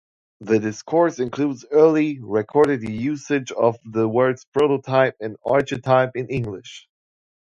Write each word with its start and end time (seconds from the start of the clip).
The 0.39 0.57
Discourse 0.57 1.19
includes 1.19 1.63
early 1.69 2.17
recorded 2.19 2.81
usage 2.81 3.51
of 3.51 3.77
the 3.85 4.07
words 4.09 4.45
'prototype' 4.51 5.17
and 5.19 5.37
'archetype' 5.45 6.15
in 6.15 6.27
English. 6.27 6.89